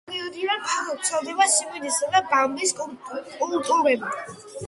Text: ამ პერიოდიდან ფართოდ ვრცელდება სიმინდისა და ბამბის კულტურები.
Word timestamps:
ამ 0.03 0.07
პერიოდიდან 0.11 0.61
ფართოდ 0.69 0.87
ვრცელდება 0.93 1.45
სიმინდისა 1.57 2.09
და 2.15 2.21
ბამბის 2.31 2.73
კულტურები. 2.79 4.13